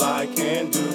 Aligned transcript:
all 0.00 0.06
I 0.06 0.26
can 0.26 0.70
do 0.70 0.88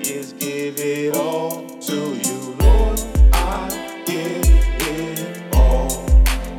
is 0.00 0.32
give 0.32 0.78
it 0.78 1.14
all 1.16 1.64
to 1.64 1.94
you, 1.94 2.56
Lord. 2.58 3.00
I 3.32 4.02
give 4.04 4.42
it 4.80 5.54
all. 5.54 6.06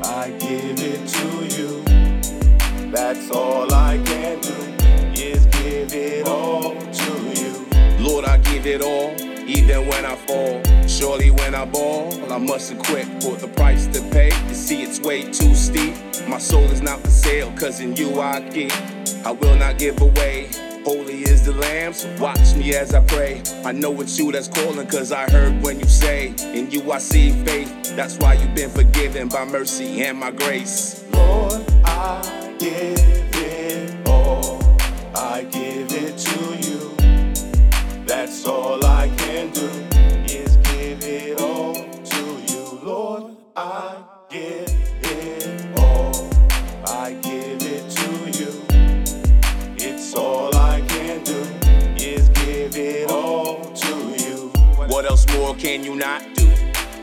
I 0.04 0.30
give 0.40 0.80
it 0.80 1.08
to 1.08 1.58
you. 1.58 2.92
That's 2.92 3.30
all 3.32 3.74
I 3.74 3.98
can 4.06 4.40
do 4.40 4.56
is 5.22 5.46
give 5.48 5.94
it 5.94 6.28
all 6.28 6.76
to 6.76 7.12
you. 7.36 7.68
Lord, 8.00 8.26
I 8.26 8.38
give 8.38 8.66
it 8.66 8.82
all, 8.82 9.14
even 9.48 9.88
when 9.88 10.06
I 10.06 10.16
fall. 10.16 10.62
Surely 10.88 11.32
when 11.32 11.54
I 11.54 11.66
ball, 11.66 12.10
well, 12.22 12.34
I 12.34 12.38
mustn't 12.38 12.84
quit. 12.86 13.08
For 13.22 13.36
the 13.36 13.50
price 13.50 13.88
to 13.88 14.02
pay, 14.12 14.32
you 14.48 14.54
see 14.54 14.84
it's 14.84 15.02
way 15.02 15.24
too 15.24 15.54
steep. 15.54 15.96
My 16.30 16.38
soul 16.38 16.64
is 16.66 16.82
not 16.82 17.00
for 17.02 17.10
sale, 17.10 17.52
cause 17.58 17.82
in 17.82 17.96
you 17.96 18.22
I 18.22 18.40
give. 18.40 18.72
I 19.26 19.32
will 19.32 19.56
not 19.58 19.78
give 19.78 20.02
away. 20.02 20.50
Holy 20.86 21.19
is 21.60 21.66
the 21.66 21.74
Lamb, 21.74 21.94
so 21.94 22.16
watch 22.20 22.56
me 22.56 22.76
as 22.76 22.94
I 22.94 23.04
pray. 23.06 23.42
I 23.66 23.72
know 23.72 24.00
it's 24.02 24.18
you 24.18 24.32
that's 24.32 24.48
calling, 24.48 24.88
cause 24.88 25.12
I 25.12 25.30
heard 25.30 25.62
when 25.62 25.80
you 25.80 25.88
say, 25.88 26.34
In 26.54 26.70
you 26.72 26.92
I 26.92 27.00
see 27.00 27.32
faith. 27.44 27.96
That's 27.96 28.18
why 28.18 28.34
you've 28.34 28.56
been 28.56 28.70
forgiven 28.70 29.28
by 29.30 29.46
mercy 29.46 30.04
and 30.04 30.18
my 30.20 30.32
grace. 30.32 31.04
Lord, 31.12 31.64
I 31.84 32.56
give 32.60 33.29
more 55.34 55.56
can 55.56 55.84
you 55.84 55.96
not 55.96 56.24
do? 56.36 56.48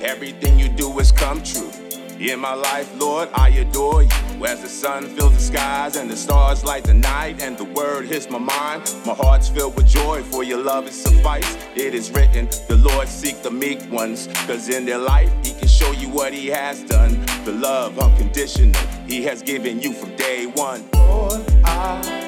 Everything 0.00 0.58
you 0.58 0.68
do 0.68 0.90
has 0.98 1.12
come 1.12 1.42
true. 1.42 1.70
In 2.18 2.40
my 2.40 2.54
life, 2.54 2.90
Lord, 2.98 3.28
I 3.34 3.50
adore 3.50 4.02
you. 4.02 4.46
As 4.46 4.62
the 4.62 4.68
sun 4.68 5.04
fills 5.04 5.34
the 5.34 5.40
skies 5.40 5.96
and 5.96 6.10
the 6.10 6.16
stars 6.16 6.64
light 6.64 6.84
the 6.84 6.94
night, 6.94 7.42
and 7.42 7.58
the 7.58 7.64
word 7.64 8.06
hits 8.06 8.30
my 8.30 8.38
mind, 8.38 8.94
my 9.04 9.12
heart's 9.12 9.48
filled 9.48 9.76
with 9.76 9.86
joy, 9.86 10.22
for 10.22 10.42
your 10.42 10.62
love 10.62 10.86
is 10.86 11.02
suffice. 11.02 11.56
It 11.74 11.94
is 11.94 12.10
written, 12.10 12.48
the 12.68 12.76
Lord 12.76 13.08
seek 13.08 13.42
the 13.42 13.50
meek 13.50 13.90
ones, 13.90 14.28
cause 14.46 14.68
in 14.68 14.86
their 14.86 14.98
life, 14.98 15.30
he 15.44 15.52
can 15.52 15.68
show 15.68 15.92
you 15.92 16.08
what 16.08 16.32
he 16.32 16.46
has 16.48 16.82
done. 16.84 17.24
The 17.44 17.52
love 17.52 17.98
unconditional, 17.98 18.80
he 19.06 19.22
has 19.24 19.42
given 19.42 19.80
you 19.80 19.92
from 19.92 20.16
day 20.16 20.46
one. 20.46 20.88
Lord, 20.94 21.44
I 21.64 22.25